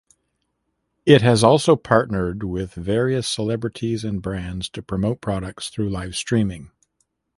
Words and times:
It 1.05 1.21
has 1.21 1.43
also 1.43 1.75
partnered 1.75 2.41
with 2.41 2.73
various 2.73 3.29
celebrities 3.29 4.03
and 4.03 4.19
brands 4.19 4.67
to 4.69 4.81
promote 4.81 5.21
products 5.21 5.69
through 5.69 5.91
livestreaming. 5.91 6.71